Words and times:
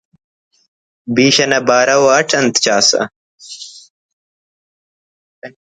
بیش 1.15 1.35
انا 1.43 1.59
بارو 1.67 1.99
اٹ 2.17 2.29
انت 2.39 2.55
چاسہ 2.63 3.01